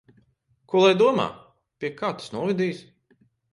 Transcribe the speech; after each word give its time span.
Ko 0.73 0.81
lai 0.83 0.93
domā? 1.01 1.27
Pie 1.83 1.93
kā 2.01 2.11
tas 2.25 2.35
novedīs? 2.39 2.83